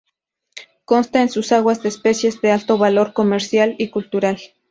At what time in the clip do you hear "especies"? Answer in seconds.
1.89-2.41